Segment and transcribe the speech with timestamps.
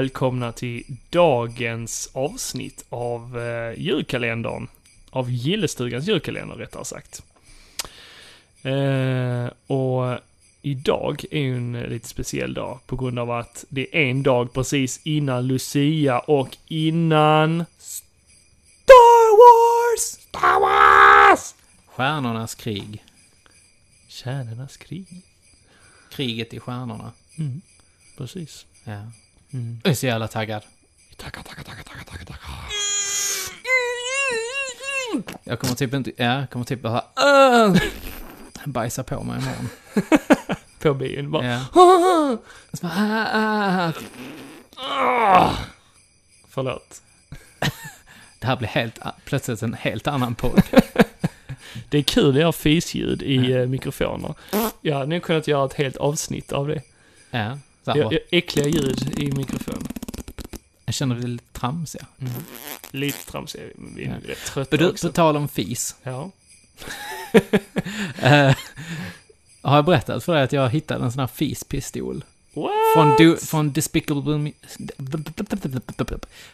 [0.00, 4.68] Välkomna till dagens avsnitt av eh, julkalendern.
[5.10, 7.22] Av Gillestugans julkalender rättare sagt.
[8.62, 10.18] Eh, och
[10.62, 14.52] idag är ju en lite speciell dag på grund av att det är en dag
[14.52, 20.02] precis innan Lucia och innan Star Wars!
[20.02, 21.54] Star Wars!
[21.86, 23.04] Stjärnornas krig.
[24.08, 25.06] Kärnornas krig.
[26.10, 27.12] Kriget i stjärnorna.
[27.38, 27.60] Mm,
[28.16, 28.66] precis.
[28.84, 29.02] Ja.
[29.52, 29.80] Mm.
[29.84, 30.62] Jag är så jävla taggad.
[31.16, 32.50] Tackar, tackar, tackar, tackar, tackar, tackar.
[35.44, 37.04] Jag kommer typ inte, ja, jag kommer typ bara
[37.66, 37.76] uh,
[38.64, 39.68] bajsa på mig imorgon.
[40.80, 41.46] På bion bara.
[41.46, 41.64] Ja.
[42.72, 42.92] Så bara,
[43.32, 43.92] ah, ah.
[44.76, 45.56] Ah!
[46.48, 47.02] Förlåt.
[48.38, 50.62] Det här blir helt, plötsligt en helt annan podd.
[51.88, 53.58] Det är kul att göra fisljud i Ja.
[53.58, 54.34] eh, mikrofoner.
[54.80, 56.82] Jag hade nog kunnat göra ett helt avsnitt av det.
[57.30, 57.58] Ja,
[57.96, 59.88] Jag, jag, äckliga ljud i mikrofon.
[60.84, 62.06] jag känner det lite tramsiga.
[62.90, 63.62] Lite tramsiga,
[63.96, 64.28] vi är Ja.
[64.30, 65.06] rätt trötta du, också.
[65.08, 65.96] på tal om fis.
[66.02, 66.30] Ja.
[68.22, 68.56] Eh,
[69.62, 72.24] har jag berättat för dig att jag hittade en sån här fispistol?
[72.54, 72.70] What?
[72.94, 74.52] Från, du, från Despicable Me...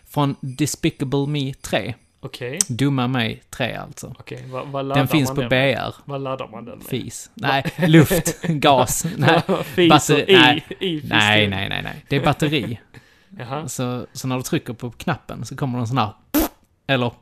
[0.09, 1.95] Från Despicable Me 3.
[2.27, 4.15] Okej, Dumma mig 3 alltså.
[4.19, 4.45] okej.
[4.51, 5.49] Vad, vad laddar Den finns man på den?
[5.51, 5.95] BR.
[6.05, 6.87] Vad laddar man den med?
[6.87, 7.31] Fis.
[7.35, 9.07] Nej, luft, gas.
[9.17, 10.65] Nej, Fis batteri- i, nej.
[10.81, 12.05] i nej, nej, nej, nej.
[12.09, 12.81] Det är batteri.
[13.39, 13.69] Jaha.
[13.69, 16.13] Så, så när du trycker på knappen så kommer det en sån här...
[16.87, 17.13] Eller...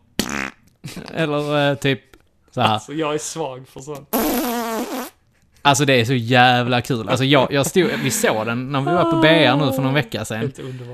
[1.14, 2.00] Eller eh, typ
[2.50, 2.68] så här.
[2.68, 4.08] Alltså jag är svag för sånt.
[5.66, 7.08] Alltså det är så jävla kul.
[7.08, 9.94] Alltså jag, jag stod, vi såg den när vi var på BR nu för någon
[9.94, 10.52] vecka sedan.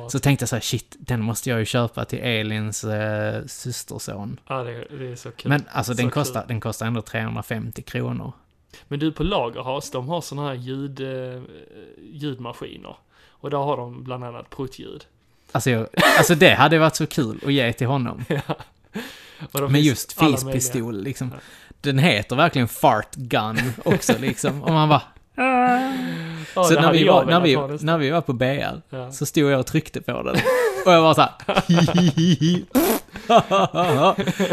[0.08, 4.40] Så tänkte jag så här, shit, den måste jag ju köpa till Elins eh, systerson.
[4.48, 5.48] Ja, det, det är så kul.
[5.48, 6.48] Men alltså den Så kostar, kul.
[6.48, 8.32] den kostar ändå 350 kronor.
[8.88, 11.42] Men du på Lagerhas, de har såna här ljud, eh,
[12.12, 12.96] ljudmaskiner.
[13.28, 15.04] Och där har de bland annat pruttljud.
[15.52, 15.86] Alltså, jag,
[16.18, 18.24] alltså det hade varit så kul att ge till honom.
[19.52, 21.30] Men finns just fispistol, liksom.
[21.34, 21.40] Ja.
[21.80, 24.62] Den heter verkligen fart gun också, liksom.
[24.62, 25.02] Och man bara...
[26.54, 29.12] Ja, så när vi, var, när, vi, när vi var på BR, Ja.
[29.12, 30.36] så stod jag och tryckte på den.
[30.86, 31.30] Och jag var så här...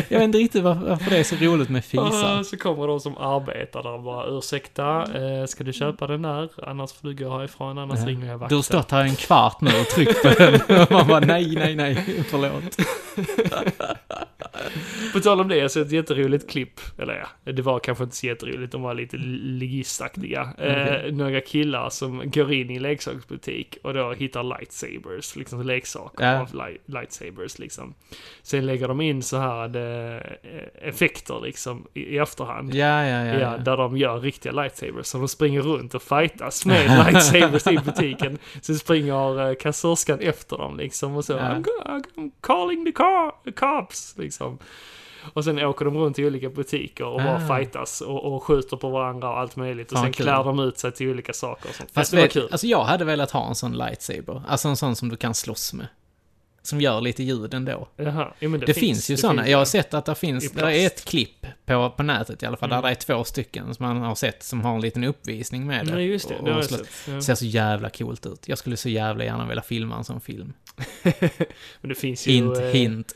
[0.10, 2.44] jag vet inte riktigt varför, det är så roligt med Ah, fisar.
[2.44, 6.50] Så kommer de som arbetar där och bara ursäkta, eh, ska du köpa den där?
[6.68, 8.06] Annars får du gå härifrån, annars Ja.
[8.08, 8.58] ringer jag Du vakten.
[8.58, 10.56] har stått här en kvart nu och tryckt på den.
[10.82, 12.78] Och man bara nej, nej, nej, förlåt.
[15.14, 16.80] På tal om det, jag såg ett jätteroligt klipp.
[16.98, 17.14] Eller
[17.44, 20.42] ja, det var kanske inte så jätteroligt, de var lite ligistaktiga.
[20.58, 21.12] Eh, Okej.
[21.12, 26.42] några killar som går in i leksaksbutik och då hittar lightsabers, liksom leksaker Ja.
[26.42, 27.94] av li- lightsabers liksom.
[28.42, 30.22] Sen lägger de in så här eh,
[30.90, 32.74] effekter liksom i, i efterhand.
[32.76, 33.58] Ja, ja, ja.
[33.58, 35.06] Där de gör riktiga lightsabers.
[35.08, 38.38] Så de springer runt och fightas med lightsabers i butiken.
[38.62, 41.38] Sen springer eh, kassörskan efter dem liksom och så.
[41.38, 44.47] I'm, I'm calling the, car, the cops liksom.
[45.34, 47.58] Och sen åker de runt i olika butiker och bara Ah.
[47.58, 49.92] fightas och, och skjuter på varandra och allt möjligt.
[49.92, 50.26] Och Fan, sen kul.
[50.26, 51.92] klär de ut sig till olika saker och sånt.
[51.94, 52.48] Fast det var kul.
[52.52, 54.42] alltså jag hade velat ha en sån lightsaber.
[54.48, 55.88] Alltså en sån som du kan slåss med.
[56.62, 57.88] Som gör lite ljud ändå.
[57.96, 58.34] Jaha.
[58.40, 59.42] Ja, det, Det, finns, ju det såna.
[59.42, 62.46] finns Jag har sett att det finns, det är ett klipp på, på nätet i
[62.46, 62.82] alla fall, Mm.
[62.82, 65.86] där det är två stycken som man har sett som har en liten uppvisning med
[65.86, 65.94] det.
[65.96, 66.36] Nej, just det.
[66.36, 66.88] Och- Det har jag sett.
[67.08, 67.22] Ja.
[67.22, 68.48] Ser så jävla coolt ut.
[68.48, 70.54] Jag skulle så jävla gärna vilja filma en sån film.
[71.82, 73.16] Men det finns ju Hint, eh, hint.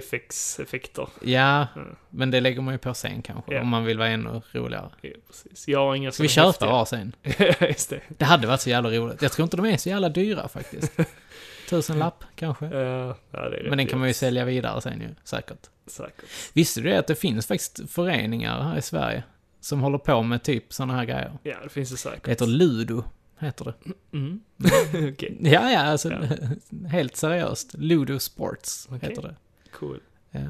[0.00, 1.08] FX-effekter.
[1.22, 1.96] Ja, Mm.
[2.10, 3.60] men det lägger man ju på sen kanske, Ja.
[3.60, 4.90] om man vill vara ännu roligare.
[5.00, 5.68] Ja, precis.
[5.68, 7.12] Jag har inga Ska vi köpa varsin?
[7.60, 8.00] Just det.
[8.08, 9.22] Det hade varit så jävla roligt.
[9.22, 10.92] Jag tror inte de är så jävla dyra faktiskt.
[11.70, 12.66] Tusen lapp kanske.
[12.66, 15.58] Ja, ja, Men den kan man ju sälja vidare sen ju, säkert.
[15.86, 16.24] Säkert.
[16.52, 19.22] Visste du det att det finns faktiskt föreningar här i Sverige
[19.60, 21.32] som håller på med typ såna här grejer?
[21.42, 22.24] Ja, det finns det säkert.
[22.24, 23.04] Det heter Ludo,
[23.38, 23.74] heter det.
[24.18, 24.40] Mm.
[25.12, 26.18] Okej, Ja, ja, alltså Ja.
[26.88, 27.74] helt seriöst.
[27.78, 29.08] Ludo Sports Okej.
[29.08, 29.34] heter det.
[29.72, 30.00] Cool.
[30.30, 30.40] Ja.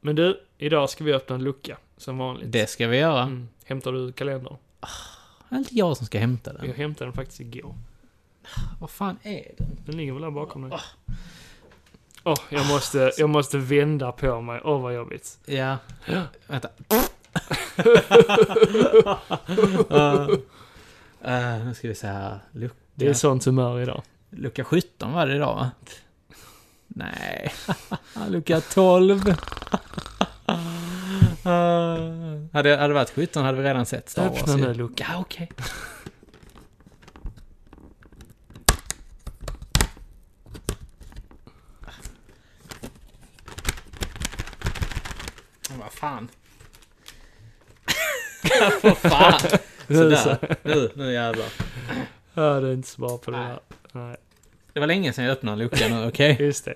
[0.00, 2.52] Men du, idag ska vi öppna en lucka, som vanligt.
[2.52, 3.22] Det ska vi göra.
[3.22, 3.48] Mm.
[3.64, 4.56] Hämtar du kalendern?
[5.48, 6.66] Det är inte jag som ska hämta den.
[6.66, 7.74] Jag hämtade den faktiskt igår.
[8.80, 9.78] Vad fan är den?
[9.86, 10.78] Den ligger väl där bakom dig.
[12.24, 14.60] Åh, jag, måste, jag måste vända på mig.
[14.64, 15.38] Åh, vad jobbigt.
[15.46, 15.76] Ja.
[16.46, 16.68] Vänta.
[19.90, 20.28] uh,
[21.58, 22.38] uh, nu ska vi se här.
[22.52, 24.02] Lucka, Det är sånt humör idag.
[24.30, 25.70] lucka 17 var det idag va?
[26.96, 27.52] Nej.
[28.28, 29.28] lucka 12.
[29.28, 29.34] uh,
[32.52, 34.42] hade, det varit 17 hade vi redan sett Star Wars.
[34.42, 35.06] Öppna nu luckan.
[35.10, 35.50] Ja, okej.
[45.78, 46.28] Vad fan.
[48.82, 49.40] Vad fan.
[49.86, 50.56] Sådär.
[50.62, 51.46] Nu, nu jävlar.
[52.34, 53.60] Det är inte bra på det här.
[53.92, 54.16] Nej.
[54.74, 56.36] Det var länge sedan jag öppnade luckan nu, okej?
[56.40, 56.74] Just det.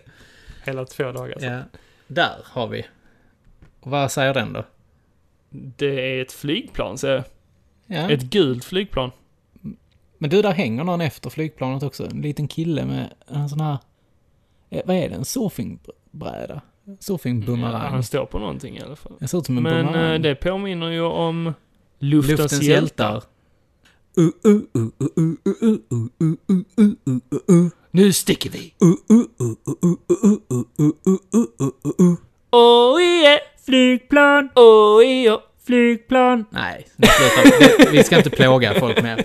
[0.64, 1.52] Hela två dagar sedan.
[1.52, 1.62] Ja.
[2.06, 2.86] Där har vi.
[3.80, 4.64] Och vad säger den då?
[5.50, 7.22] Det är ett flygplan, så
[7.86, 8.10] Ja.
[8.10, 9.10] Ett gult flygplan.
[10.18, 12.06] Men du, där hänger någon efter flygplanet också.
[12.10, 13.78] En liten kille med en sån här...
[14.70, 15.14] eh, Vad är det?
[15.14, 16.60] En surfingbräda?
[17.00, 17.72] Surfingbumerang?
[17.72, 19.12] Ja, han står på någonting i alla fall.
[19.20, 20.14] Det ser ut som en Men bumerang.
[20.14, 21.52] eh, det påminner ju om
[21.98, 23.12] Luftens, Luftens hjältar.
[23.12, 23.22] hjältar.
[27.90, 28.74] Nu sticker vi!
[32.50, 34.48] Oh yeah, flygplan!
[34.54, 36.44] Oh yeah, flygplan!
[36.50, 37.96] Nej, nu slutar vi.
[37.98, 39.24] Vi ska inte plåga folk mer.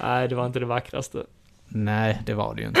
[0.00, 1.26] Nej, det var inte det vackraste.
[1.68, 2.80] Nej, det var det ju inte.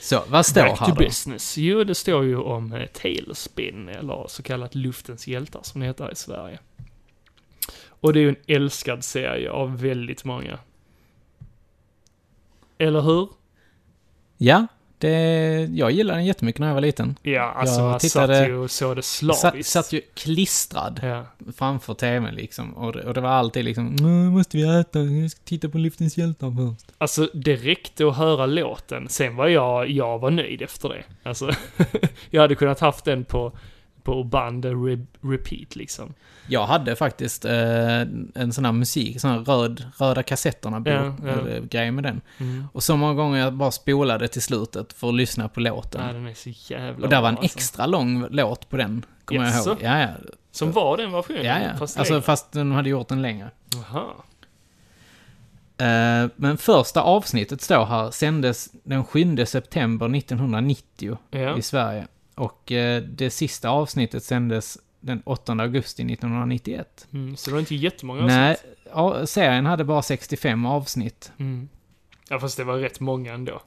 [0.00, 1.04] Så, vad står Back här to då?
[1.04, 1.58] business.
[1.58, 6.12] Jo, det står ju om eh, Tailspin, eller så kallat Luftens hjältar som det heter
[6.12, 6.58] i Sverige.
[7.88, 10.58] Och det är ju en älskad serie av väldigt många.
[12.80, 13.28] Eller hur?
[14.36, 14.66] Ja,
[14.98, 17.16] det, jag gillade den jättemycket när jag var liten.
[17.22, 19.72] Ja, alltså Jag man tittade- satt ju och såg det Satt, slaviskt.
[19.72, 21.24] satt ju klistrad Ja.
[21.56, 22.74] framför tvn liksom.
[22.76, 25.78] Och det, och det var alltid liksom, nu måste vi äta, jag ska titta på
[25.78, 26.92] Luftens hjältar först.
[26.98, 29.08] Alltså, det räckte att höra låten.
[29.08, 31.02] Sen var jag, jag var nöjd efter det.
[31.22, 31.50] Alltså,
[32.30, 33.52] jag hade kunnat haft den på,
[34.12, 36.14] på band re, repeat liksom.
[36.46, 38.00] Jag hade faktiskt eh,
[38.34, 40.92] en sån här musik, sån här röd, röda kassetterna, Ja,
[41.24, 41.28] ja.
[41.32, 42.20] eller grej med den.
[42.38, 42.64] Mm.
[42.72, 46.06] Och så många gånger jag bara spolade till slutet för att lyssna på låten.
[46.06, 47.56] Ja, den är så jävla och där var en alltså.
[47.56, 49.70] extra lång låt på den, kommer jag Jaså?
[49.70, 49.78] ihåg.
[49.82, 50.08] Ja, ja.
[50.52, 51.44] Som var den versionen?
[51.44, 51.76] ja, ja.
[51.78, 52.22] Fast alltså, längre.
[52.22, 53.50] fast de hade gjort den längre.
[53.74, 54.04] Jaha.
[55.78, 61.58] Eh, men första avsnittet står här, sändes den 7 september 1990 Ja.
[61.58, 62.06] i Sverige.
[62.40, 67.06] Och eh, det sista avsnittet sändes den 8 augusti 1991.
[67.12, 68.76] Mm, så det var inte jättemånga Nej, avsnitt.
[68.92, 71.32] ja, serien hade bara 65 avsnitt.
[71.38, 71.68] Mm.
[72.28, 73.60] Ja, fast det var rätt många ändå.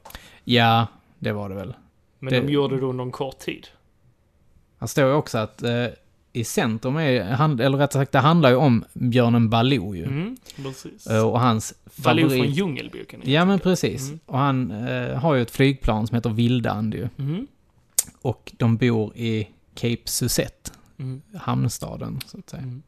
[0.44, 0.86] Ja,
[1.18, 1.74] det var det väl.
[2.18, 3.66] Men Det- de gjorde det under en kort tid.
[4.80, 5.86] Här står ju också att eh,
[6.32, 10.04] i centrum är, eller rättare sagt, det handlar ju om björnen Baloo ju.
[10.04, 11.06] Mm, precis.
[11.06, 12.44] Eh, Och hans Baloo favorit...
[12.44, 13.20] från Djungelboken.
[13.24, 14.08] Ja, men precis.
[14.08, 14.20] Mm.
[14.26, 17.08] Och han eh, har ju ett flygplan som heter Vildand ju.
[17.18, 17.46] Mm.
[18.24, 21.22] Och de bor i Cape Suzette, Mm.
[21.36, 22.62] hamnstaden, så att säga.
[22.62, 22.82] Mm.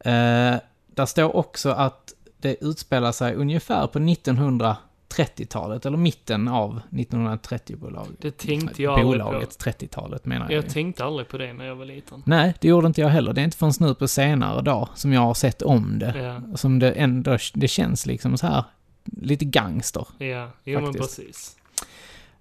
[0.00, 8.20] Eh, där står också att det utspelar sig ungefär på 1930-talet, eller mitten av 1930-bolaget.
[8.20, 9.02] Det tänkte jag.
[9.06, 10.52] Bolaget, 30-talet menar jag.
[10.58, 10.70] Jag ju.
[10.70, 12.22] tänkte aldrig på det när jag var liten.
[12.26, 13.32] Nej, det gjorde inte jag heller.
[13.32, 16.18] Det är inte förrän nu på senare dag som jag har sett om det.
[16.18, 18.64] Ja, Som det ändå, det känns liksom så här,
[19.04, 20.06] lite gangster.
[20.18, 21.16] ja, jo men Faktiskt.
[21.16, 21.56] precis.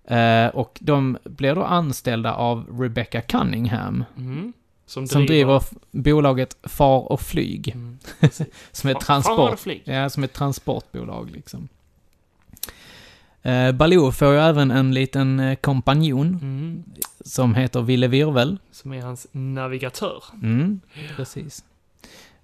[0.07, 4.53] Eh, och de blir då anställda av Rebecca Cunningham, Mm.
[4.85, 7.97] Som, som driver bolaget Far och Flyg, Mm.
[8.71, 9.81] som är transport, flyg.
[9.85, 11.67] ja, som ett transportbolag liksom.
[13.41, 16.83] Eh, Baloo får ju även en liten eh, kompanjon Mm.
[17.25, 18.57] som heter Ville Virvel.
[18.71, 20.23] Som är hans navigatör.
[20.43, 20.81] Mm,
[21.15, 21.63] precis.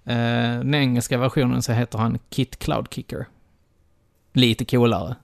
[0.04, 0.14] Eh,
[0.58, 3.26] den engelska versionen så heter han Kit Cloudkicker.
[4.32, 5.16] Lite coolare.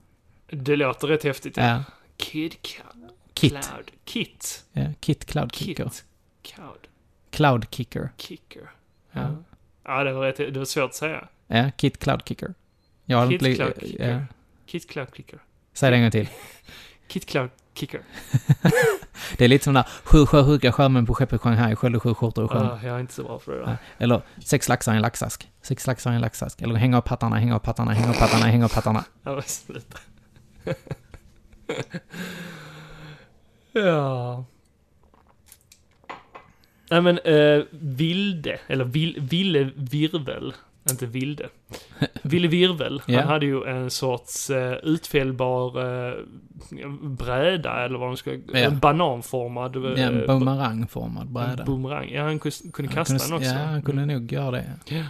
[0.51, 1.57] Det låter rätt häftigt.
[1.57, 1.83] Ja.
[2.21, 3.11] Kid Cloud.
[3.33, 3.51] Kit.
[3.51, 3.91] Cloud.
[4.05, 4.65] Kit.
[4.73, 5.83] Ja, Kit Cloudkicker.
[5.83, 6.05] Kit.
[6.43, 6.87] Cloud.
[7.31, 8.09] Cloudkicker.
[8.17, 8.71] Kicker.
[9.11, 9.21] Ja.
[9.21, 9.35] Ja.
[9.83, 11.27] Ja, det var, rätt, det var svårt att säga.
[11.47, 12.53] Ja, Kit Cloudkicker.
[13.05, 14.09] Jag har Kit inte li- Cloudkicker.
[14.11, 14.21] ja.
[14.65, 15.39] Kit Cloud Kicker.
[15.73, 16.29] Säg det en gång till.
[17.07, 18.01] Kit Cloud Kicker.
[19.37, 22.47] Det är lite som där sju sjösjuka sjömän på skeppet Shanghai sköljde sju skjortor i
[22.47, 22.65] sjön.
[22.65, 23.77] Ah, jag är inte så bra för det där.
[23.97, 25.49] Eller sex laxar i en laxask.
[25.61, 26.61] Sex laxar i en laxask.
[26.61, 29.03] Eller hänga upp hattarna, hänga upp hattarna, hänga upp hattarna, hänga upp hattarna.
[29.23, 29.97] Ja, men sluta.
[33.71, 34.45] ja.
[36.89, 40.53] Nej men, eh, Vilde, eller vil, Ville Virvel,
[40.89, 41.49] inte Vilde.
[42.21, 43.19] Ville Virvel, Ja.
[43.19, 46.13] han hade ju en sorts eh, utfällbar eh,
[47.01, 48.57] bräda, eller vad man ska, Ja.
[48.57, 51.49] en bananformad eh, Ja, en bumerangformad bräda.
[51.59, 52.09] en boomerang.
[52.09, 53.49] Ja, han kunde Han kasta kunde- den också.
[53.59, 54.71] Ja, han kunde nog göra det.
[54.85, 55.03] Ja.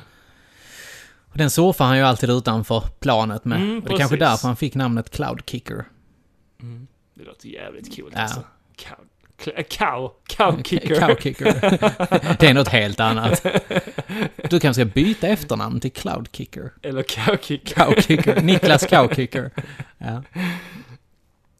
[1.31, 3.61] Och den surfar han ju alltid utanför planet med.
[3.61, 5.85] Mm, och det är kanske därför han fick namnet Cloudkicker.
[6.61, 6.87] Mm.
[7.13, 8.21] Det låter jävligt coolt Ja.
[8.21, 8.43] alltså.
[8.75, 8.97] Cow,
[9.37, 10.63] cl- cow, cow
[11.19, 11.59] kicker.
[12.39, 13.45] Det är något helt annat.
[14.49, 16.71] Du kanske ska byta efternamn till Cloudkicker.
[16.81, 17.37] Eller cow
[18.01, 18.41] kicker.
[18.41, 19.51] Niklas Cowkicker.
[19.97, 20.23] Ja.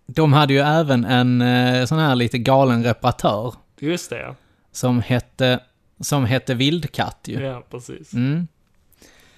[0.06, 4.36] De hade ju även en eh, sån här lite galen reparatör Just det ja.
[4.72, 5.60] som hette,
[6.00, 7.42] som hette Vildkatt ju.
[7.42, 8.14] Ja, precis.
[8.14, 8.48] Mm.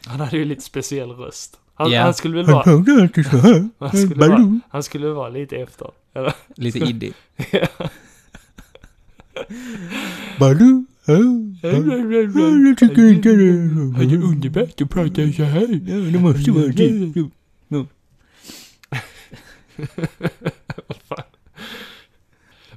[0.06, 1.60] Han hade ju lite speciell röst.
[1.76, 2.02] Han, Ja.
[2.02, 2.64] han skulle väl vara...
[2.64, 3.70] hörde alltid så här.
[3.80, 5.88] Han skulle, vara, han skulle vara lite efter.
[6.16, 6.34] Eller?
[6.56, 7.14] Lite iddig.
[7.52, 7.68] Ja.
[10.40, 10.86] Baloo.
[12.68, 13.52] Jag tycker inte det.
[13.98, 15.68] Han är underbart att prata så här.
[15.88, 17.14] Ja, det måste vara det.
[20.88, 21.24] Vad fan.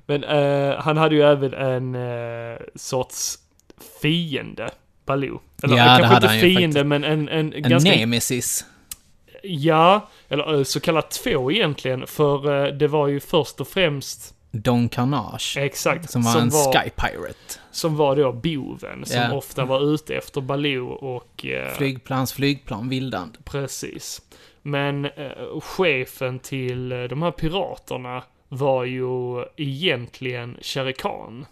[0.07, 3.39] Men eh, han hade ju även en eh, sorts
[4.03, 4.71] fiende,
[5.07, 5.41] Baloo.
[5.63, 6.87] Eller Ja, eh, det kanske hade inte han ju fiende, faktiskt.
[6.89, 7.91] men en, en, En ganska...
[7.91, 8.65] nemesis.
[9.49, 14.35] Ja, eller eh, så kallat två egentligen, för eh, det var ju först och främst,
[14.51, 15.57] Don Carnage.
[15.59, 17.61] exakt, Som var en Sky Pirate.
[17.71, 19.33] som var då boven, som Ja.
[19.37, 21.47] ofta var ute efter Baloo och...
[21.47, 23.39] eh, Flygplans flygplan vildand.
[23.45, 24.23] Precis.
[24.63, 31.47] Men eh, chefen till de här piraterna var ju egentligen Shere Khan.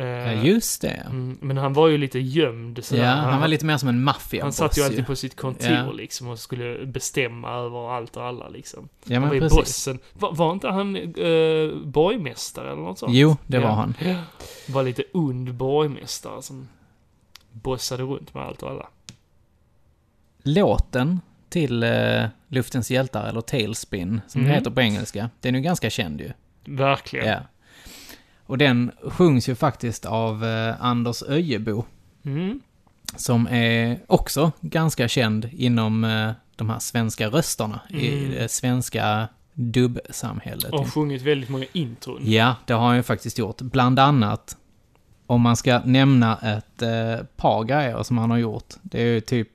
[0.00, 0.88] Eh, Ja, just det.
[1.06, 2.84] mm, men han var ju lite gömd.
[2.84, 3.02] sådär.
[3.04, 5.04] Ja, han var lite mer som en maffiaboss Han satt ju alltid ju.
[5.04, 5.92] på sitt kontor Ja.
[5.92, 8.88] liksom och skulle bestämma över allt och alla liksom.
[9.04, 9.56] Ja, han men var ju precis.
[9.58, 9.98] bossen.
[10.12, 13.14] Var, var inte han eh, borgmästare eller något sånt?
[13.14, 13.62] Jo, det Ja.
[13.62, 13.94] var han.
[14.68, 16.68] Var lite ond borgmästare som
[17.52, 18.86] bossade runt med allt och alla.
[20.42, 25.64] Låten till eh, Luftens hjältar, eller Tailspin, som det heter på engelska, den är ju
[25.64, 26.30] ganska känd ju.
[26.64, 27.26] Verkligen.
[27.28, 27.38] Ja.
[28.50, 31.84] Och den sjungs ju faktiskt av eh, Anders Öjebo,
[32.24, 32.60] Mm.
[33.16, 38.30] som är också ganska känd inom eh, de här svenska rösterna i Mm.
[38.30, 40.72] det svenska dubbsamhället.
[40.72, 42.20] Och sjungit väldigt många intron.
[42.24, 43.60] Ja, det har han ju faktiskt gjort.
[43.60, 44.56] Bland annat,
[45.26, 48.74] om man ska nämna ett eh, par grejer som han har gjort.
[48.82, 49.48] Det är ju typ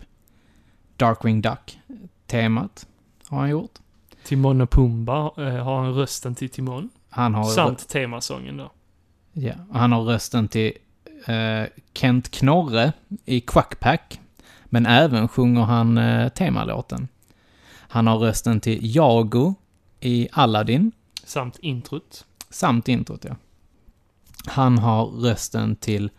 [0.97, 2.87] Darkwing Duck-temat
[3.27, 3.71] har han gjort.
[4.23, 6.89] Timon och Pumba eh, har han rösten till Timon.
[7.09, 8.71] Han har, Samt temasången då.
[9.37, 10.71] Ja, han har rösten till
[11.25, 11.63] eh,
[11.93, 12.93] Kent Knorre
[13.25, 14.19] i Quackpack.
[14.65, 17.07] Men även sjunger han eh, temalåten.
[17.77, 19.55] Han har rösten till Jago
[19.99, 20.91] i Aladdin.
[21.23, 22.25] Samt introt.
[22.49, 23.35] Samt introt, ja.
[24.45, 26.09] Han har rösten till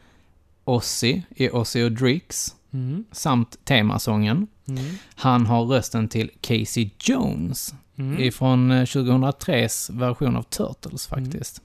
[0.65, 3.05] Ozzy i Ozzy och Drix, Mm.
[3.13, 4.47] samt temasången.
[4.69, 4.85] Mm.
[5.15, 8.21] Han har rösten till Casey Jones Mm.
[8.23, 11.63] ifrån eh, 2003s version av Turtles faktiskt.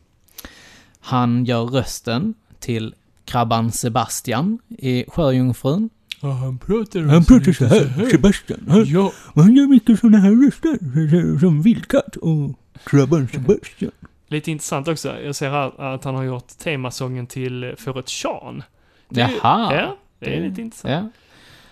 [1.01, 5.89] Han gör rösten till krabban Sebastian i Sjöjungfrun.
[6.21, 8.59] Ja, han pratar Han pratar så här, Sebastian.
[8.69, 9.11] Han, Ja.
[9.35, 13.91] han gör mycket såna här röster, som Vildkatt och krabban Sebastian.
[14.27, 15.19] Lite intressant också.
[15.21, 18.63] Jag ser här att han har gjort temasången till För ett Sean.
[19.09, 19.75] Det Jaha.
[19.75, 20.91] Ja, det är lite intressant.
[20.93, 21.09] Ja.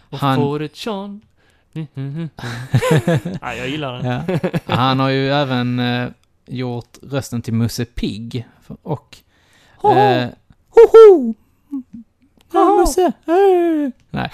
[0.10, 1.22] Och Han- För ett Sean.
[3.42, 4.06] ja, jag gillar den.
[4.66, 4.76] Ja.
[4.76, 6.08] Han har ju även eh,
[6.50, 8.48] gjort rösten till Musse Pigg.
[8.82, 9.18] Och...
[9.84, 10.28] Eh,
[10.70, 11.34] Hoho!
[12.54, 13.02] Ja, Musse!
[13.26, 13.92] eh.
[14.10, 14.32] Nej.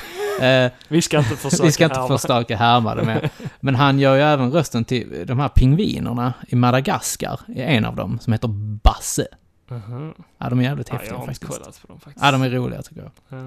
[0.66, 2.18] Eh, Vi ska inte försöka vi ska inte härma.
[2.18, 3.30] försöka härma det med.
[3.60, 7.40] Men han gör ju även rösten till de här pingvinerna i Madagaskar.
[7.48, 8.48] I en av dem, som heter
[8.84, 9.28] Basse.
[9.68, 10.14] Mhm.
[10.38, 11.52] Ja, de är jävligt Ja, jag häftiga har faktiskt.
[11.52, 12.26] kollat på dem faktiskt.
[12.26, 13.12] Ja, de är roliga tycker jag.
[13.40, 13.46] Ja.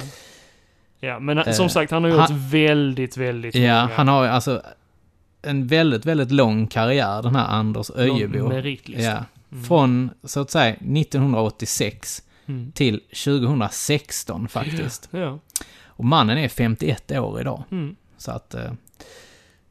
[1.00, 4.24] Ja, men Eh, som sagt, han har gjort han- väldigt, väldigt Ja, många han har
[4.24, 4.62] ju alltså
[5.42, 8.52] en väldigt, väldigt lång karriär, den här Anders Öjebo.
[8.86, 9.24] Ja.
[9.52, 9.64] Mm.
[9.64, 12.72] Från, så att säga, 1986 Mm.
[12.72, 15.08] till 2016 faktiskt.
[15.10, 15.38] Ja.
[15.86, 17.62] Och mannen är 51 år idag.
[17.70, 17.96] Mm.
[18.16, 18.54] Så att...
[18.54, 18.72] eh,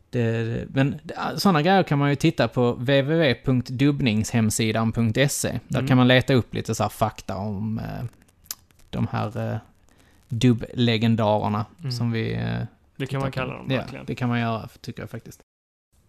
[0.09, 0.99] Det, men
[1.37, 5.59] sådana grejer kan man ju titta på www.dubbningshemsidan.se.
[5.67, 5.87] Där Mm.
[5.87, 8.05] kan man leta upp lite så här fakta om eh,
[8.89, 9.57] de här eh,
[10.29, 11.91] dubblegendarerna Mm.
[11.91, 12.39] som vi...
[12.97, 14.05] Det kan man kalla dem Ja, verkligen.
[14.05, 15.39] det kan man göra, tycker jag faktiskt.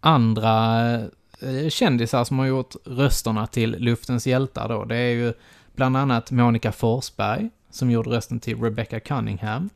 [0.00, 0.94] Andra
[1.40, 5.32] eh, kändisar som har gjort rösterna till Luftens hjältar då, det är ju
[5.74, 9.70] bland annat Monica Forsberg, som gjorde rösten till Rebecca Cunningham.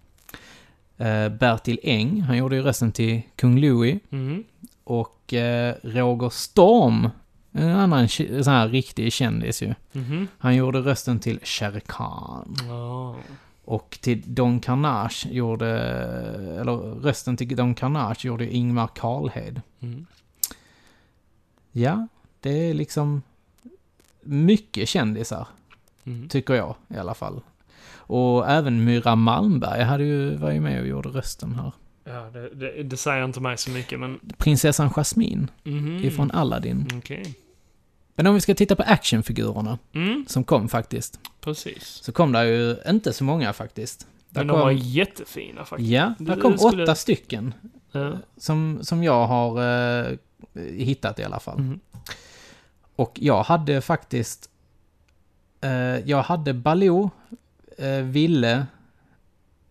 [0.99, 3.99] Eh, Bertil Eng, han gjorde ju rösten till Kung Louie.
[4.11, 4.45] Mm.
[4.85, 7.09] Och eh, Roger Storm,
[7.53, 9.75] en annan sån här riktig kändis ju.
[9.93, 10.29] Mhm.
[10.39, 12.57] Han gjorde rösten till Shere Khan.
[12.69, 13.17] Ja.
[13.65, 15.69] Och till Don Carnage gjorde,
[16.61, 19.61] eller rösten till Don Carnage gjorde Ingmar Karlhed.
[19.81, 20.07] Mm.
[21.73, 22.07] Ja,
[22.41, 23.23] det är liksom
[24.23, 25.47] mycket kändisar,
[26.05, 26.29] Mm.
[26.29, 27.41] tycker jag i alla fall.
[27.95, 31.73] Och även Myra Malmberg hade ju, var ju med och gjorde rösten här.
[32.05, 34.21] Ja, det, det, det säger inte mig så mycket, men...
[34.37, 36.05] Prinsessan Jasmine Mhm.
[36.05, 36.89] ifrån Aladdin.
[36.99, 37.35] Okej.
[38.15, 41.85] Men om vi ska titta på actionfigurerna Mm, som kom faktiskt, precis.
[41.85, 44.07] så kom det ju inte så många faktiskt.
[44.29, 45.91] Där Men de var jättefina faktiskt.
[45.91, 47.55] Ja, Det- där kom skulle- åtta stycken.
[47.93, 48.19] Ja.
[48.37, 49.63] Som, som jag har
[50.03, 50.17] eh,
[50.77, 51.59] hittat i alla fall.
[51.59, 51.81] Mhm.
[52.97, 54.51] Och jag hade faktiskt...
[55.61, 55.71] Eh,
[56.11, 57.11] jag hade Baloo,
[57.79, 58.67] eh, Ville,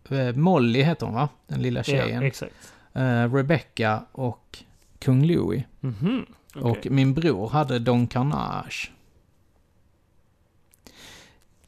[0.08, 1.28] eh, Molly heter hon va?
[1.46, 2.22] Den lilla Ja, tjejen.
[2.22, 2.72] exakt.
[2.92, 4.58] eh, Rebecca och
[4.98, 5.64] Kung Louie.
[5.80, 6.26] Mhm.
[6.54, 6.70] Okej.
[6.70, 8.90] Och min bror hade Don Carnage.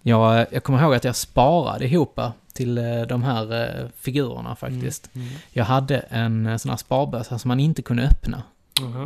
[0.02, 2.20] Jag, jag kommer ihåg att jag sparade ihop
[2.52, 5.10] till eh, de här eh, figurerna faktiskt.
[5.14, 5.28] Mm.
[5.28, 5.40] Mm.
[5.52, 8.42] Jag hade en eh, sån här sparbössa som man inte kunde öppna.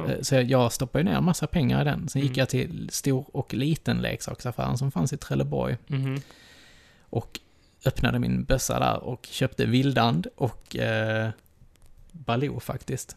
[0.09, 2.09] Eh, Så jag- jag stoppade ner en massa pengar i den.
[2.09, 2.39] Sen gick Mm.
[2.39, 6.21] jag till stor och liten leksaksaffären som fanns i Trelleborg Mhm.
[7.11, 7.41] och
[7.85, 11.31] öppnade min bössa där och köpte Vildand och eh,
[12.13, 13.17] Baloo faktiskt.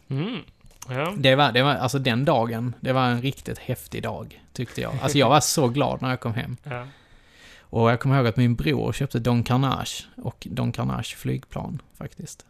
[0.88, 1.14] Ja.
[1.16, 4.92] Det var, det var, alltså den dagen, det var en riktigt häftig dag, tyckte jag.
[5.02, 6.56] Alltså jag var så glad när jag kom hem.
[6.64, 6.86] ja.
[7.60, 12.46] Och jag kommer ihåg att min bror köpte Don Carnage och Don Carnage flygplan faktiskt.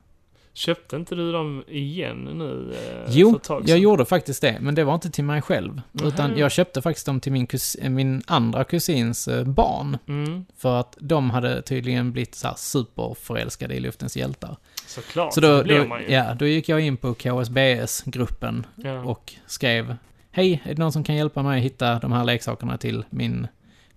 [0.54, 2.74] Köpte inte du dem igen nu?
[2.74, 5.80] eh, Jo, jag gjorde faktiskt det, men det var inte till mig själv.
[6.02, 6.40] Utan Nähä.
[6.40, 9.98] jag köpte faktiskt dem till min, kus, min andra kusins eh, barn.
[10.08, 14.56] Mm, För att de hade tydligen blivit så här superförälskade i Luftens hjältar.
[14.86, 16.08] såklart, Så då, det blir då, man ju.
[16.12, 19.00] ja, då gick jag in på KSBS-gruppen Ja.
[19.04, 19.96] och skrev
[20.30, 23.46] Hej, är det någon som kan hjälpa mig att hitta de här leksakerna till min,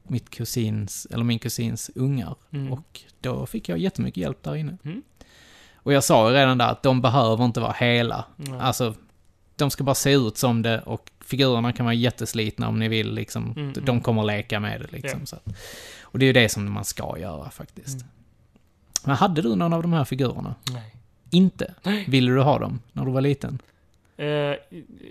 [0.04, 2.36] mitt kusins, eller min kusins ungar?
[2.52, 2.74] Mm.
[2.74, 4.78] Och då fick jag jättemycket hjälp där inne.
[5.86, 5.92] Mm.
[5.92, 8.26] Och jag sa ju redan där att de behöver inte vara hela.
[8.36, 8.62] Ja.
[8.62, 8.94] Alltså,
[9.56, 13.14] de ska bara se ut som det och figurerna kan vara jätteslitna om ni vill
[13.14, 13.54] liksom.
[13.58, 14.02] Mm, De mm.
[14.02, 15.20] kommer att leka med det liksom.
[15.20, 15.26] Ja.
[15.26, 15.38] Så
[16.02, 18.02] och det är ju det som man ska göra faktiskt.
[18.02, 18.08] Mm.
[19.06, 20.56] Men hade du någon av de här figurerna?
[20.72, 20.96] Nej.
[21.32, 21.74] Inte?
[21.84, 22.06] Nej.
[22.08, 23.60] Ville du ha dem när du var liten?
[24.18, 24.54] Eh,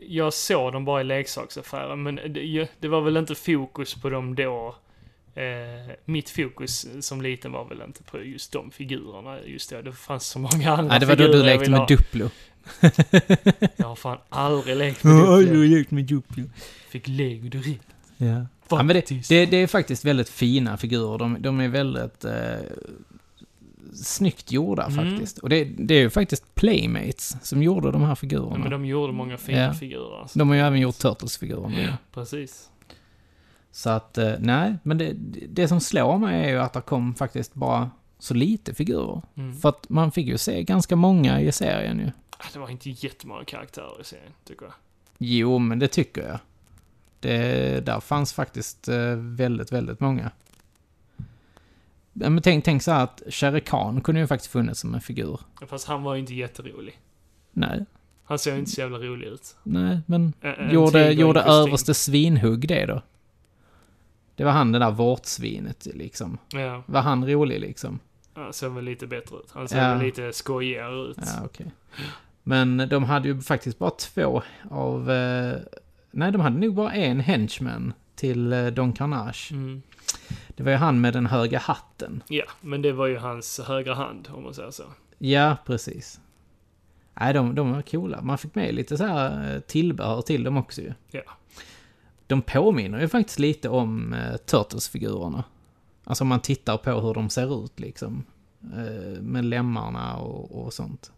[0.08, 4.34] jag såg dem bara i leksaksaffären, men det, det var väl inte fokus på dem
[4.34, 4.74] då.
[5.34, 9.82] Eh, mitt fokus som liten var väl inte på just de figurerna just då.
[9.82, 11.86] Det fanns så många andra Nej, det var då du jag lekte med.
[11.88, 12.30] Duplo.
[13.76, 15.62] Jag har fan aldrig lekt med Duplo.
[15.76, 16.44] lekt med Duplo.
[16.88, 17.86] Fick lego direkt.
[18.16, 18.46] Ja.
[18.68, 21.18] Ja, men det, det, det är faktiskt väldigt fina figurer.
[21.18, 22.32] De, de är väldigt eh,
[23.94, 25.10] snyggt gjorda Mm.
[25.10, 25.38] faktiskt.
[25.38, 28.50] Och det, det är ju faktiskt Playmates som gjorde de här figurerna.
[28.52, 29.74] Ja, men de gjorde många fina Ja.
[29.74, 30.38] figurer alltså.
[30.38, 31.82] De har ju även gjort Turtles-figurerna.
[31.82, 32.70] Ja, precis.
[33.76, 35.12] Så att, eh, nej, men det,
[35.48, 39.22] det som slår mig är ju att det kom faktiskt bara så lite figurer.
[39.36, 39.56] Mm.
[39.56, 42.10] För att man fick ju se ganska många i serien ju.
[42.38, 44.74] Ah, Det var inte jättemånga karaktärer i serien, tycker jag.
[45.18, 46.38] Jo, men det tycker jag.
[47.20, 50.30] Det, där fanns faktiskt eh, väldigt, väldigt många.
[52.12, 55.40] Men tänk, tänk så här att Shere Khan kunde ju faktiskt funnits som en figur.
[55.66, 56.98] Fast han var ju inte jätterolig.
[57.52, 57.84] Nej,
[58.24, 59.56] Han såg inte så jävla rolig ut.
[59.62, 63.02] nej, men En- en gjorde, gjorde överste Svinhugg det då?
[64.36, 66.38] Det var han det där vårtsvinet liksom.
[66.52, 67.98] Ja, Var han rolig liksom?
[68.34, 69.50] han såg väl lite bättre ut.
[69.52, 69.88] Han såg Ja.
[69.88, 71.16] väl lite skojigare ut.
[71.20, 71.66] Ja, okej.
[72.42, 75.10] Men de hade ju faktiskt bara två av...
[75.10, 75.56] Eh,
[76.10, 79.48] nej, de hade nog bara en henchman till eh, Don Carnage.
[79.52, 79.82] Mm.
[80.48, 82.22] Det var ju han med den höga hatten.
[82.28, 84.84] Ja, men det var ju hans högra hand, om man säger så.
[85.18, 86.20] Ja, precis.
[87.20, 88.20] Nej, de, de var coola.
[88.22, 90.92] Man fick med lite så här eh, tillbehör till dem också ju.
[91.10, 91.22] Ja.
[92.34, 95.44] De påminner ju faktiskt lite om eh, Turtles-figurerna.
[96.04, 98.24] Alltså om man tittar på hur de ser ut liksom.
[98.62, 101.12] Eh, med lemmarna och, och sånt.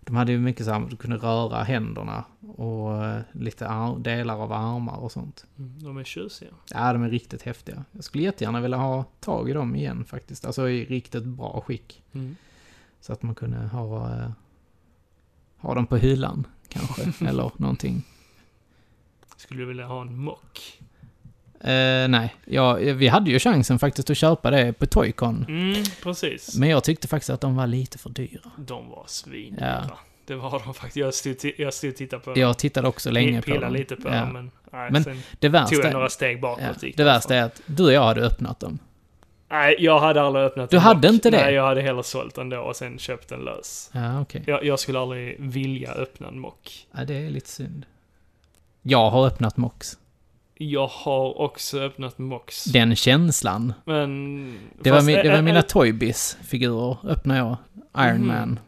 [0.00, 2.24] De hade ju mycket så här, du kunde röra händerna
[2.56, 5.46] och eh, lite ar- delar av armar och sånt.
[5.58, 6.50] Mm, de är tjusiga.
[6.74, 7.84] Ja, de är riktigt häftiga.
[7.92, 10.44] Jag skulle jättegärna vilja ha tag i dem igen faktiskt.
[10.44, 12.02] Alltså i riktigt bra skick.
[12.12, 12.36] Mm.
[13.00, 14.30] Så att man kunde ha, eh,
[15.58, 18.02] ha dem på hyllan kanske, eller någonting.
[19.40, 20.78] Skulle du vilja ha en mock?
[21.60, 25.44] Eh, nej, ja, vi hade ju chansen faktiskt att köpa det på Toycon.
[25.48, 26.56] Mm, precis.
[26.56, 28.40] Men jag tyckte faktiskt att de var lite för dyra.
[28.56, 29.84] De var svindyra.
[29.88, 29.98] Ja.
[30.26, 30.96] Det var de faktiskt.
[30.96, 32.40] Jag stod, jag stod och tittade på dem.
[32.40, 33.72] Jag tittade också länge på dem.
[33.72, 34.14] lite på Ja.
[34.20, 36.64] dem, men, nej, Men sen Det tog jag värsta, några steg bakåt.
[36.82, 38.78] ja, det värsta är att du och jag hade öppnat dem.
[39.50, 41.14] Nej, jag hade aldrig öppnat Du en hade mock.
[41.14, 41.36] inte det?
[41.36, 43.90] Nej, jag hade hellre sålt den då och sen köpt den lös.
[43.94, 44.42] Ja, okej.
[44.46, 46.86] Jag, jag skulle aldrig vilja öppna en mock.
[46.92, 47.86] Ja, det är lite synd.
[48.82, 49.96] Jag har öppnat Mox.
[50.54, 52.64] Jag har också öppnat mocks.
[52.64, 53.72] Den känslan.
[53.84, 54.58] Men...
[54.82, 57.56] Det var, fast, mi, det var mina Toybiz-figurer, öppnade jag.
[58.06, 58.26] Iron Mhm.
[58.26, 58.58] Man.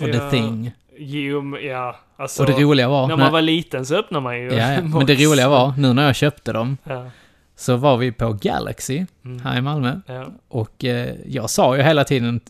[0.00, 0.12] Och Ja.
[0.12, 0.72] The Thing.
[0.98, 1.96] Jo, men ja.
[2.16, 3.08] Alltså, Och det roliga var...
[3.08, 4.66] när när- man var liten så öppnade man ju ja, ja.
[4.82, 5.06] Men mocks.
[5.06, 7.10] det roliga var, nu när jag köpte dem, Ja.
[7.56, 9.40] så var vi på Galaxy Mm.
[9.40, 10.00] här i Malmö.
[10.06, 10.26] Ja.
[10.48, 12.40] Och eh, jag sa ju hela tiden,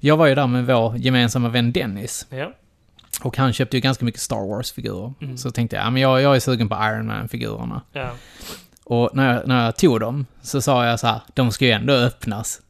[0.00, 2.26] jag var ju där med vår gemensamma vän Dennis.
[2.30, 2.52] Ja.
[3.22, 5.14] Och han köpte ju ganska mycket Star Wars-figurer.
[5.20, 5.36] Mm.
[5.36, 7.82] Så tänkte jag, ja men jag, jag är sugen på Iron Man-figurerna.
[7.92, 8.10] Ja.
[8.84, 11.70] Och när jag, när jag tog dem, så sa jag så här, de ska ju
[11.70, 12.60] ändå öppnas.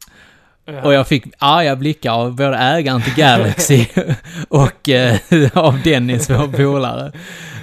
[0.65, 0.81] Ja.
[0.81, 3.85] Och jag fick arga blickar av både ägaren till Galaxy
[4.49, 5.19] och eh,
[5.53, 7.11] av Dennis, vår polare.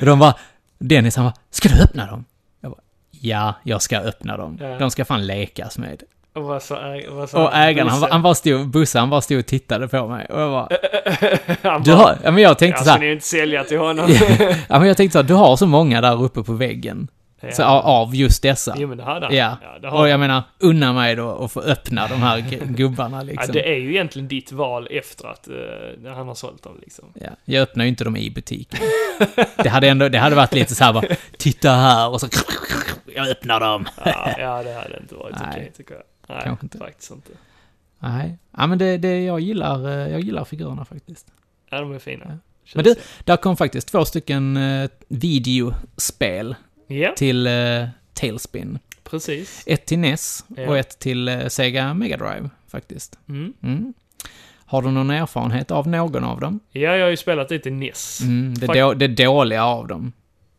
[0.00, 0.34] De bara,
[0.78, 2.24] Dennis han bara, ska du öppna dem?
[2.60, 4.58] Jag bara, ja, jag ska öppna dem.
[4.60, 4.78] Ja.
[4.78, 6.02] De ska fan lekas med.
[6.34, 9.20] Och vad sa, äg- sa Och ägaren, han, var- han bara stod, Bosse, han bara
[9.20, 10.26] stod och tittade på mig.
[10.26, 10.68] Och jag bara,
[11.70, 13.64] Han du bara, har, ja men jag tänkte jag så ska här, ni inte sälja
[13.64, 14.10] till honom.
[14.68, 17.08] ja men jag tänkte så här, du har så många där uppe på väggen.
[17.42, 17.52] Ja.
[17.52, 18.74] Så, av- just dessa.
[18.78, 19.34] Jo, men det hade han.
[19.36, 19.56] Ja.
[19.82, 20.10] har Och han.
[20.10, 23.52] jag menar, unna mig då att få öppna de här gu- gubbarna Ja, liksom.
[23.52, 27.04] det är ju egentligen ditt val efter att eh, han har sålt dem liksom.
[27.14, 28.80] Ja, jag öppnar ju inte dem i butiken.
[29.56, 31.04] Det hade ändå, det hade varit lite så här bara,
[31.38, 32.28] titta här och så
[33.14, 33.88] jag öppnar dem.
[34.04, 36.02] Ja, ja det hade inte varit okej tycker jag.
[36.30, 36.78] Nej, Kanske inte.
[36.78, 37.30] faktiskt inte.
[37.98, 41.26] Nej, ja, men det, det, jag gillar, eh, jag gillar figurerna faktiskt.
[41.70, 42.24] Ja, de är fina.
[42.28, 42.36] Ja.
[42.74, 43.00] Men du- det.
[43.24, 46.54] Där kom faktiskt två stycken eh, videospel
[46.86, 48.78] Ja, till eh, Tailspin.
[49.04, 49.62] precis.
[49.66, 50.68] Ett till NES Ja.
[50.68, 53.18] och ett till eh, Sega Mega Drive faktiskt.
[53.28, 53.52] Mm.
[53.62, 53.94] Mm.
[54.64, 56.60] Har du någon erfarenhet av någon av dem?
[56.70, 58.20] Ja, jag har ju spelat lite NES.
[58.20, 60.12] Mm, det, Fakt- då, det dåliga av dem.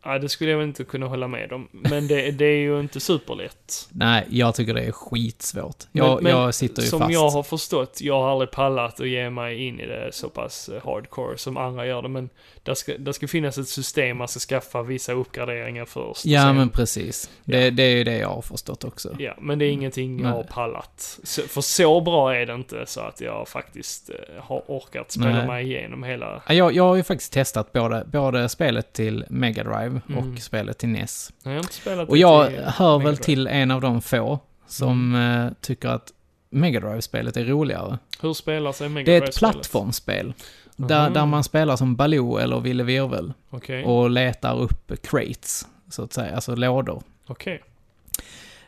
[0.04, 1.68] Ja, det skulle jag väl inte kunna hålla med om.
[1.72, 3.90] Men det, det är ju inte superlätt.
[3.92, 5.84] Nej, jag tycker det är skitsvårt.
[5.92, 7.12] Jag, Men- men jag sitter ju Som fast.
[7.14, 10.70] jag har förstått, jag har aldrig pallat att ge mig in i det så pass
[10.70, 12.30] eh, hardcore som andra gör det, men
[12.64, 16.26] det ska, det ska finnas ett system man ska skaffa vissa uppgraderingar först.
[16.26, 17.30] Ja, sen- men precis.
[17.44, 19.16] Det, det är ju det jag har förstått också.
[19.20, 20.32] Ja, men det är ingenting jag Nej.
[20.34, 21.20] har pallat.
[21.24, 25.30] Så, för så bra är det inte så att jag faktiskt eh, har orkat spela
[25.32, 25.48] Nej.
[25.48, 26.42] mig igenom hela...
[26.48, 30.18] Ja, Jag, jag har ju faktiskt testat både, både spelet till Mega Drive Mm.
[30.34, 31.32] och spelet till NES.
[31.44, 35.46] Jag har inte spelat Och jag hör väl till en av de få som Mm.
[35.48, 36.12] eh, tycker att
[36.54, 37.98] Mega Drive-spelet är roligare.
[38.22, 40.34] Hur spelar sig Mega Det är ett plattformsspel.
[40.76, 41.14] Där, Mhm.
[41.14, 46.14] där man spelar som Baloo eller Ville Virvel Okej, och letar upp crates, så att
[46.14, 47.04] säga, alltså lådor.
[47.28, 47.64] okej.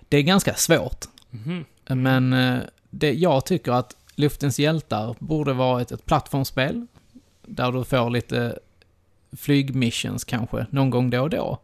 [0.10, 1.66] Det är ganska svårt, Mhm.
[1.88, 6.88] men eh, det, jag tycker att Luftens hjältar borde vara ett, ett plattformsspel
[7.42, 8.60] där du får lite
[9.38, 11.58] flygmissions kanske, någon gång då och då.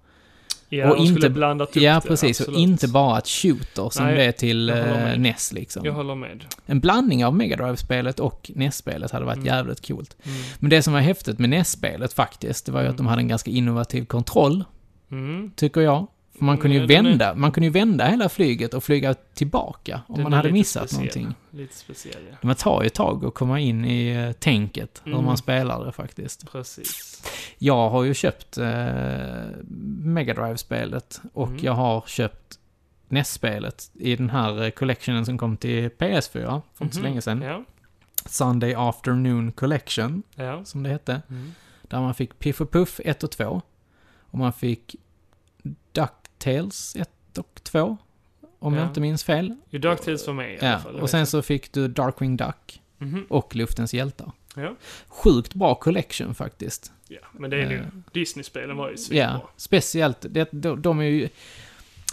[0.72, 2.40] Ja, Och inte- blandat upp Ja, det, precis.
[2.40, 2.60] Och absolut.
[2.70, 5.18] inte bara ett shooter som Nej, det är till eh.
[5.18, 5.86] NES liksom.
[5.86, 6.46] Jag håller med.
[6.66, 9.48] En blandning av Mega Drive-spelet och NES-spelet hade varit Mm.
[9.48, 10.18] jävligt coolt.
[10.24, 10.38] Mm.
[10.60, 13.10] Men det som var häftigt med NES-spelet faktiskt, det var ju att de Mm.
[13.10, 14.64] hade en ganska innovativ kontroll,
[15.12, 15.52] Mm.
[15.56, 16.08] tycker jag.
[16.38, 19.14] För man kunde ju den är- vända, man kunde ju vända hela flyget och flyga
[19.14, 21.22] tillbaka om Den man hade missat speciell.
[21.24, 21.36] någonting.
[21.60, 22.38] Lite speciell, ja.
[22.42, 25.26] Men det tar ju ett tag att komma in i eh, tänket, hur Mm.
[25.26, 26.52] man spelar det faktiskt.
[26.52, 27.22] Precis.
[27.62, 29.46] Jag har ju köpt eh,
[30.04, 31.60] Mega Drive-spelet och Mm.
[31.66, 32.60] jag har köpt
[33.08, 37.10] NES-spelet i den här eh, collectionen som kom till PS4 för inte så Mhm.
[37.10, 37.42] länge sedan.
[37.42, 37.64] Ja.
[38.26, 40.66] Sunday Afternoon Collection, Ja.
[40.66, 41.22] som det hette.
[41.30, 41.52] Mm.
[41.82, 43.62] Där man fick Piff och Puff 1 och 2.
[44.32, 44.96] Och man fick
[45.92, 47.98] DuckTales 1 och 2.
[48.60, 48.80] Om Ja.
[48.80, 49.56] jag inte minns fel.
[49.70, 50.96] Ju DuckTales för mig i alla fall.
[50.96, 53.26] och sen så fick du Darkwing Duck Mhm.
[53.30, 54.32] och Luftens hjältar.
[54.56, 54.76] Ja.
[55.08, 56.92] Sjukt bra collection faktiskt.
[57.10, 57.78] Ja, men det är ju...
[57.78, 57.86] Eh.
[58.12, 59.24] Disney-spelen var ju svinbra.
[59.24, 61.30] Ja, speciellt, det, de, de är ju...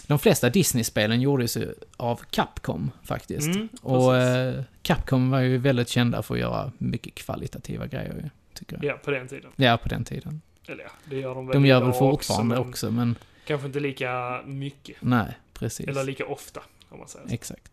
[0.07, 3.47] De flesta Disney-spelen gjordes ju av Capcom faktiskt.
[3.47, 8.75] Mm, och eh, Capcom var ju väldigt kända för att göra mycket kvalitativa grejer tycker
[8.75, 8.85] jag.
[8.85, 9.51] Ja, på den tiden.
[9.55, 10.41] Ja, på den tiden.
[10.67, 13.79] Eller ja, det gör de väl De gör väl fortfarande men också, men Kanske inte
[13.79, 14.97] lika mycket.
[14.99, 15.87] nej, precis.
[15.87, 17.33] Eller lika ofta, om man säger så.
[17.33, 17.71] Exakt.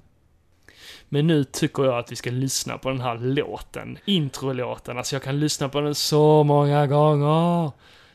[1.09, 3.99] Men nu tycker jag att vi ska lyssna på den här låten.
[4.05, 4.99] Introlåten.
[4.99, 7.71] Alltså jag kan lyssna på den så många gånger.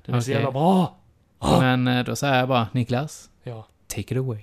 [0.05, 0.95] Den är så jävla bra.
[1.39, 1.59] Ah.
[1.59, 3.67] Men eh, då säger jag bara, Niklas, Ja.
[3.87, 4.39] take it away.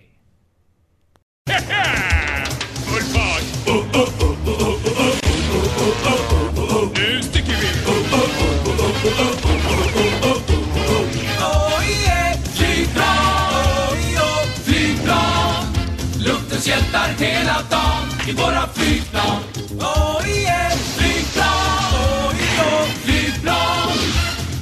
[18.28, 19.42] I våra flygplan.
[19.80, 20.72] Oh yeah!
[20.96, 21.46] Flygplan!
[21.92, 22.86] Oh yeah!
[23.04, 23.92] Flygplan!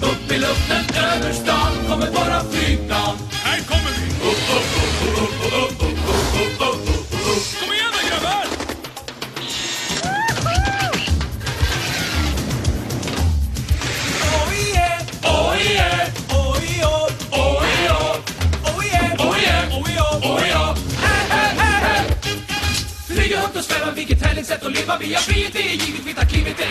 [0.02, 3.23] Upp i luften över stan kommer våra flygplan.
[24.60, 25.20] Το λαβά για
[26.04, 26.64] την ταχύτητα